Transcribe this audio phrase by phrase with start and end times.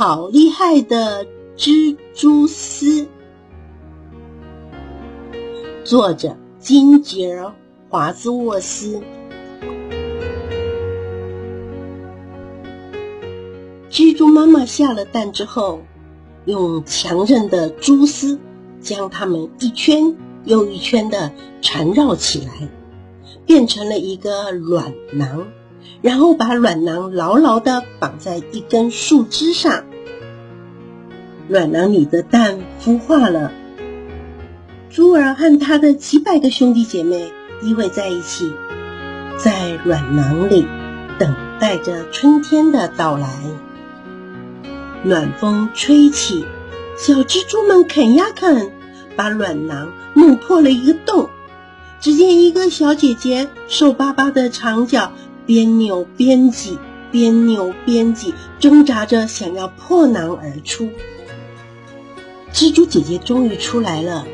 [0.00, 1.26] 好厉害的
[1.58, 3.06] 蜘蛛丝。
[5.84, 7.48] 作者金杰尔·
[7.90, 9.02] 华兹沃斯。
[13.90, 15.82] 蜘蛛妈妈下了蛋之后，
[16.46, 18.40] 用强韧的蛛丝
[18.80, 21.30] 将它们一圈又一圈的
[21.60, 22.70] 缠绕起来，
[23.44, 25.48] 变成了一个卵囊，
[26.00, 29.84] 然后把卵囊牢牢的绑在一根树枝上。
[31.50, 33.50] 卵囊里的蛋孵化了，
[34.88, 38.52] 猪儿和他的几百个兄弟姐妹依偎在一起，
[39.36, 40.64] 在卵囊里
[41.18, 43.28] 等待着春天的到来。
[45.02, 46.44] 暖风吹起，
[46.96, 48.70] 小蜘蛛们啃呀啃，
[49.16, 51.30] 把卵囊弄破了一个洞。
[51.98, 55.10] 只见一个小姐姐瘦巴巴的长脚
[55.46, 56.78] 边扭边挤，
[57.10, 60.90] 边扭边挤，挣扎着想要破囊而出。
[62.52, 64.26] 蜘蛛姐姐终于出来了，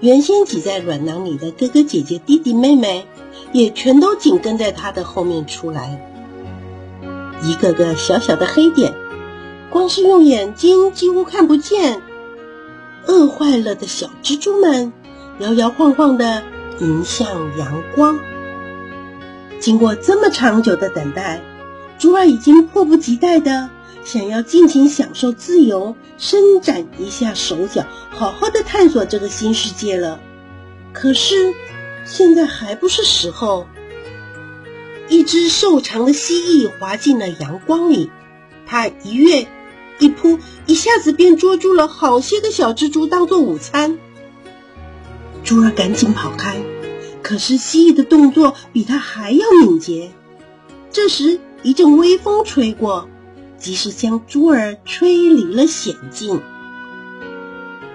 [0.00, 3.06] 原先挤在软囊里的哥哥姐姐、弟弟妹妹
[3.52, 6.00] 也全都紧跟在她的后面出来，
[7.42, 8.94] 一个个小小的黑点。
[9.68, 12.00] 光是用眼睛几乎看不见，
[13.06, 14.92] 饿坏了的小蜘蛛们
[15.40, 16.42] 摇摇晃晃地
[16.80, 17.26] 迎向
[17.58, 18.18] 阳光。
[19.58, 21.42] 经过这么长久的等待，
[21.98, 23.68] 猪儿已经迫不及待地
[24.06, 30.20] 想要尽情享受自由，伸展一下手脚，好好的探索这个新世界了。
[30.92, 31.52] 可是
[32.04, 33.66] 现在还不是时候。
[35.08, 38.08] 一只瘦长的蜥蜴滑进了阳光里，
[38.64, 39.48] 它一跃。
[39.98, 43.98] 一扑，一下子便捉住了好些个小蜘蛛，当做午餐。
[45.42, 46.62] 猪儿赶紧跑开，
[47.22, 50.12] 可是蜥蜴的动作比它还要敏捷。
[50.92, 53.08] 这时，一阵微风吹过，
[53.58, 56.42] 及时将珠儿吹离了险境。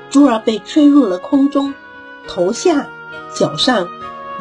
[0.09, 1.73] 珠儿被吹入了空中，
[2.28, 2.90] 头下、
[3.34, 3.88] 脚上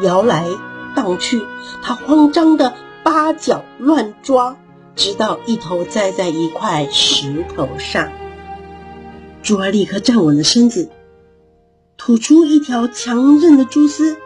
[0.01, 0.47] 摇来
[0.95, 1.43] 荡去，
[1.81, 2.73] 它慌张的
[3.03, 4.57] 八脚乱抓。
[4.93, 8.11] 直到一头栽在一块石头上，
[9.41, 10.89] 珠儿立刻站稳了身子，
[11.95, 14.17] 吐出一条强韧的蛛丝，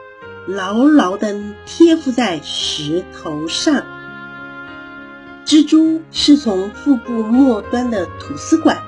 [0.48, 3.86] 牢牢地贴附在石头上。
[5.46, 8.82] 蜘蛛是从腹部末端的吐丝管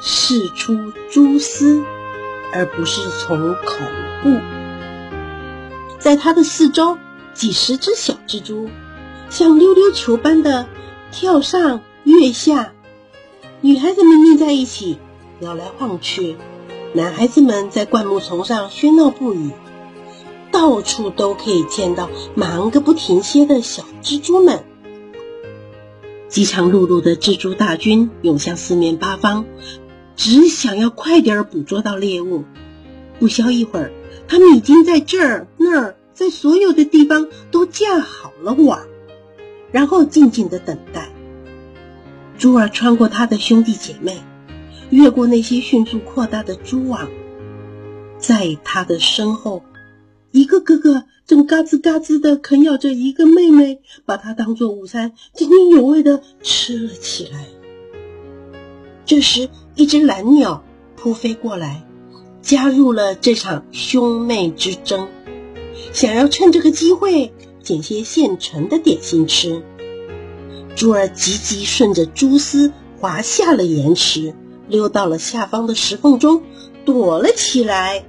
[0.00, 1.82] 释出蛛丝，
[2.52, 3.76] 而不是从口
[4.22, 4.30] 部。
[5.98, 6.96] 在它的四周，
[7.34, 8.70] 几十只小蜘蛛
[9.28, 10.66] 像溜溜球般的。
[11.10, 12.74] 跳上跃下，
[13.62, 14.98] 女孩子们腻在一起，
[15.40, 16.36] 摇来晃去；
[16.92, 19.52] 男孩子们在灌木丛上喧闹不已。
[20.52, 24.64] 到处都可以见到忙个不停歇的小蜘蛛们。
[26.38, 29.44] 饥肠辘辘的蜘蛛大军涌向四面八方，
[30.14, 32.44] 只想要快点捕捉到猎物。
[33.18, 33.90] 不消一会儿，
[34.28, 38.86] 他们已经在这儿那儿，在所有的地方都架好了网。
[39.72, 41.08] 然后静静的等待。
[42.38, 44.22] 猪儿穿过他的兄弟姐妹，
[44.90, 47.08] 越过那些迅速扩大的蛛网，
[48.16, 49.64] 在他的身后，
[50.38, 57.46] 一个哥哥正嘎吱嘎吱的啃咬着一个妹妹，把它当做午餐，津津有味的吃了起来。
[59.04, 60.62] 这时，一只蓝鸟
[60.94, 61.84] 扑飞过来，
[62.40, 65.08] 加入了这场兄妹之争，
[65.92, 67.32] 想要趁这个机会。
[67.60, 69.60] 捡些现成的点心吃。
[70.76, 74.34] 猪儿急急顺着蛛丝滑下了岩石，
[74.68, 76.44] 溜到了下方的石缝中，
[76.84, 78.04] 躲了起来。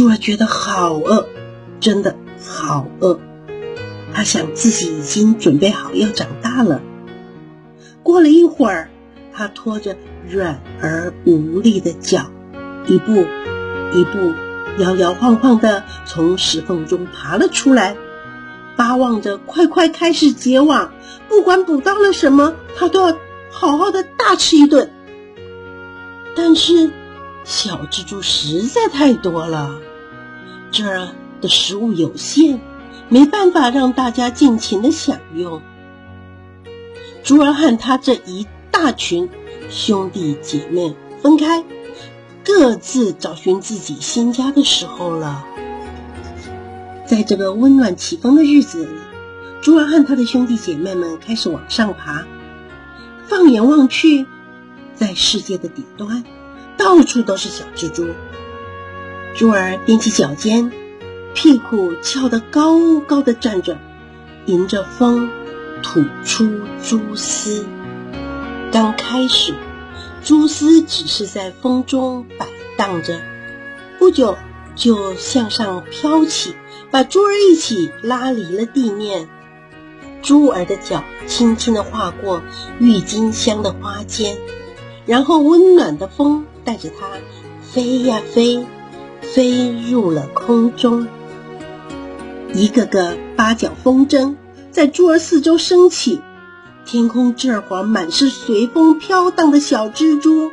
[0.00, 1.28] 猪儿觉得好饿，
[1.78, 3.20] 真的好饿。
[4.14, 6.80] 他想自己已经准备好要长大了。
[8.02, 8.88] 过了一会儿，
[9.34, 12.30] 他拖着软而无力的脚，
[12.86, 13.26] 一步
[13.92, 14.32] 一步。
[14.78, 17.94] 摇摇晃晃地从石缝中爬了出来，
[18.78, 20.94] 巴望着快快开始结网。
[21.28, 23.18] 不管捕到了什么，他都要
[23.50, 24.90] 好好的大吃一顿。
[26.34, 26.90] 但是
[27.44, 29.76] 小蜘蛛实在太多了，
[30.70, 31.08] 这儿
[31.40, 32.60] 的食物有限，
[33.08, 35.62] 没办法让大家尽情的享用。
[37.22, 39.28] 猪儿和他这一大群
[39.68, 41.64] 兄弟姐妹分开。
[42.42, 45.44] 各自找寻自己新家的时候了。
[47.06, 48.90] 在这个温暖起风的日子里，
[49.60, 52.24] 猪儿和他的兄弟姐妹们开始往上爬。
[53.26, 54.26] 放眼望去，
[54.94, 56.24] 在世界的顶端，
[56.78, 58.08] 到处都是小蜘蛛。
[59.34, 60.70] 珠儿踮起脚尖，
[61.34, 63.78] 屁股翘得高高的站着，
[64.46, 65.30] 迎着风
[65.82, 66.46] 吐出
[66.82, 67.64] 蛛丝。
[68.70, 69.54] 刚开始，
[70.22, 72.46] 蛛丝只是在风中摆
[72.76, 73.20] 荡着，
[73.98, 74.36] 不久
[74.74, 76.54] 就向上飘起，
[76.90, 79.28] 把珠儿一起拉离了地面。
[80.22, 82.42] 珠儿的脚轻轻地划过
[82.78, 84.36] 郁金香的花间，
[85.06, 87.06] 然后温暖的风带着它
[87.62, 88.66] 飞呀飞，
[89.22, 91.08] 飞入了空中。
[92.52, 94.36] 一个个八角风筝
[94.70, 96.20] 在珠儿四周升起，
[96.84, 100.50] 天空这会儿满是随风飘荡的小蜘蛛。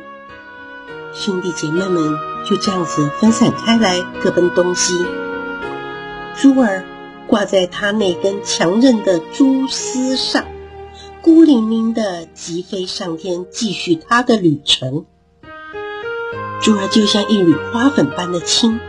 [1.12, 2.14] 兄弟姐妹们
[2.48, 4.94] 就这样子分散开来，各奔东西。
[6.36, 6.84] 珠儿。
[7.28, 10.46] 挂在他那根强韧的蛛丝上，
[11.20, 15.04] 孤零零的疾飞上天，继续他的旅程。
[16.60, 18.80] 珠儿就像一缕花粉般的轻，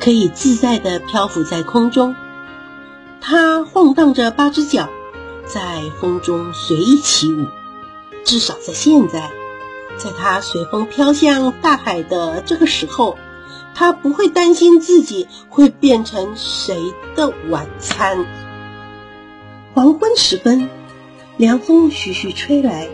[0.00, 2.14] 可以自在的漂浮在空中。
[3.20, 4.88] 它晃荡着八只脚，
[5.46, 7.46] 在风中随意起舞。
[8.24, 9.30] 至少在现在，
[9.96, 13.16] 在它随风飘向大海的这个时候。
[13.74, 18.26] 他不会担心自己会变成谁的晚餐。
[19.72, 20.68] 黄昏时分，
[21.36, 22.88] 凉风徐徐吹来，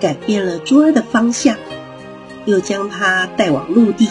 [0.00, 1.56] 改变了珠儿的方向，
[2.46, 4.08] 又将它带往陆地。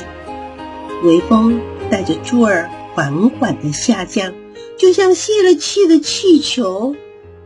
[1.04, 1.60] 微风
[1.90, 4.34] 带着珠儿缓缓地下降，
[4.78, 6.96] 就像泄了气的气球，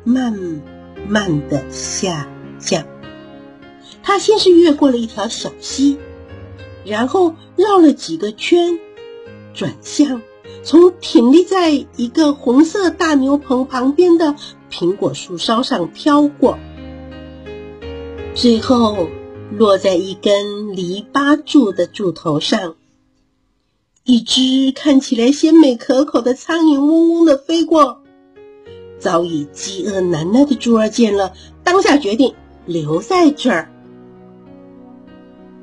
[0.03, 0.61] 慢
[1.07, 2.27] 慢地下
[2.59, 2.85] 降。
[4.03, 5.97] 它先是越过了一条小溪。
[6.85, 8.79] 然后绕了几个圈，
[9.53, 10.21] 转向，
[10.63, 14.35] 从挺立在一个红色大牛棚旁边的
[14.71, 16.57] 苹果树梢上飘过，
[18.33, 19.09] 最后
[19.51, 22.75] 落在一根篱笆柱的柱头上。
[24.03, 28.01] 一只看起来鲜美可口的苍蝇嗡嗡地飞过，
[28.99, 31.33] 早已饥饿难耐的珠儿见了，
[31.63, 32.33] 当下决定
[32.65, 33.71] 留在这儿。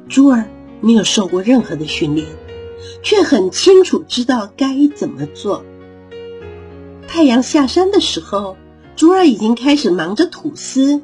[0.09, 0.49] 珠儿。
[0.81, 2.27] 没有受过任何的训练，
[3.03, 5.65] 却很清楚知道该怎么做。
[7.09, 8.59] 太阳下山的时候，
[8.95, 11.01] 珠儿已经开始忙着吐丝。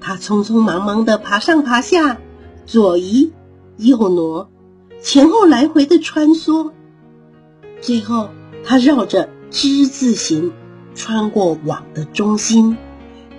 [0.00, 2.18] 他匆匆忙忙地爬上爬下，
[2.66, 3.32] 左移
[3.76, 4.50] 右挪，
[5.00, 6.72] 前后来回的穿梭。
[7.80, 8.30] 最后，
[8.64, 10.52] 他绕着之字形
[10.94, 12.76] 穿过网的中心，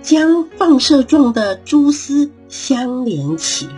[0.02, 3.72] 将放射状的蛛丝相连起来。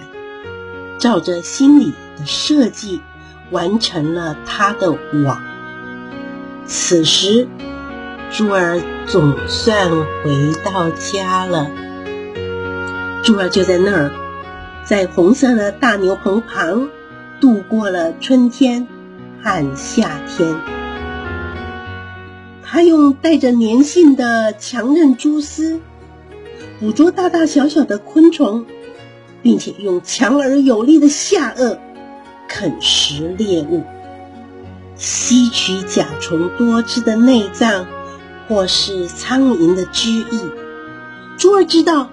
[0.98, 3.00] 照着心里的设计，
[3.50, 5.42] 完成了他的网。
[6.64, 7.48] 此时，
[8.30, 11.68] 珠儿总算回到家了。
[13.22, 14.10] 珠儿就在那儿，
[14.84, 16.88] 在红色的大牛棚旁，
[17.40, 18.86] 度过了春天
[19.42, 20.54] 和夏天。
[22.62, 25.80] 他用带着粘性的强韧蛛丝，
[26.80, 28.66] 捕捉大大小小的昆虫。
[29.42, 31.76] 并且用强而有力的下颚
[32.48, 33.82] 啃食猎物，
[34.94, 37.84] 吸取甲虫多汁的内脏，
[38.46, 40.24] 或是苍蝇的汁液。
[41.36, 42.11] 珠儿知道，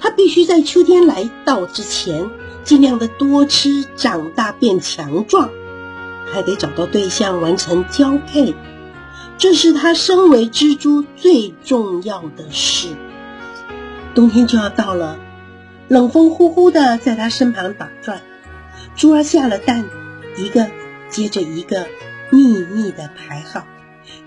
[0.00, 2.30] 他必须在秋天来到之前，
[2.64, 5.50] 尽量的多吃，长大变强壮，
[6.32, 8.54] 还得找到对象完成交配，
[9.38, 12.88] 这是他身为蜘蛛最重要的事。
[14.14, 15.18] 冬天就要到了。
[15.88, 18.22] 冷风呼呼的在他身旁打转，
[18.94, 19.84] 猪儿下了蛋，
[20.36, 20.68] 一个
[21.08, 21.86] 接着一个，
[22.30, 23.66] 密密的排好，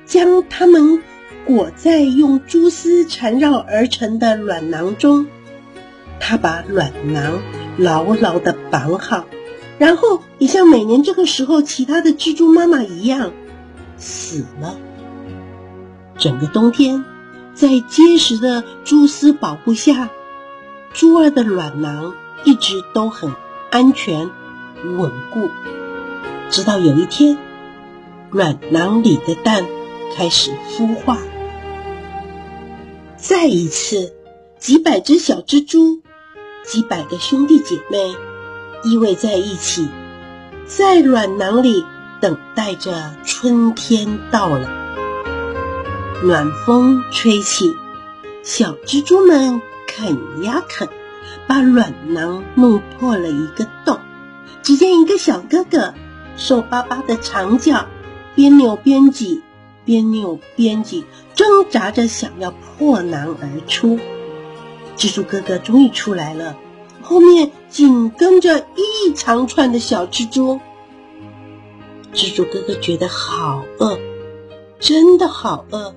[0.06, 1.01] 将它们
[1.46, 5.27] 裹在用蛛丝缠绕而成的卵囊中。
[6.25, 7.42] 他把卵囊
[7.77, 9.25] 牢牢的绑好，
[9.77, 13.34] 然后也像每年这个时候其他的蜘蛛妈妈一样
[13.98, 14.77] 死了。
[16.18, 17.03] 整个冬天，
[17.53, 20.10] 在结实的蛛丝保护下。
[20.94, 22.13] 珠儿的卵囊
[22.46, 23.34] 一直都很
[23.70, 24.30] 安全、
[24.98, 25.50] 稳固，
[26.50, 27.38] 直到有一天，
[28.32, 29.65] 卵囊里的蛋
[30.15, 31.18] 开始孵化。
[33.18, 34.13] 再一次，
[34.58, 36.01] 几百只小蜘蛛，
[36.65, 38.15] 几百个兄弟姐妹
[38.84, 39.89] 依偎在一起，
[40.65, 41.86] 在卵囊里
[42.20, 44.70] 等待着春天到了。
[46.24, 47.75] 暖风吹起，
[48.43, 49.62] 小蜘蛛们。
[49.96, 50.89] 啃呀啃，
[51.46, 54.00] 把卵囊弄破了一个洞。
[54.63, 55.93] 只见一个小哥哥，
[56.36, 57.86] 瘦巴巴的长脚，
[58.34, 59.43] 边扭边挤，
[59.86, 61.05] 边扭边挤，
[61.36, 64.00] 挣扎着想要破囊而出。
[64.96, 66.56] 蜘蛛哥哥终于出来了，
[67.02, 70.60] 后面紧跟着一长串的小蜘蛛。
[72.14, 73.98] 蜘蛛哥哥觉得好饿，
[74.80, 75.96] 真的好饿。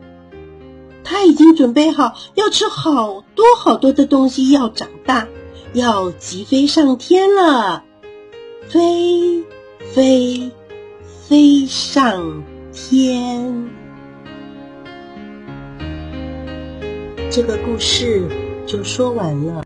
[1.05, 5.29] 他已经准备好要吃好多好多的东西，要长大，
[5.73, 7.85] 要急飞上天了，
[8.69, 9.45] 飞
[9.95, 10.50] 飞
[11.29, 13.71] 飞上天。
[17.31, 18.29] 这个故事
[18.66, 19.64] 就说完了。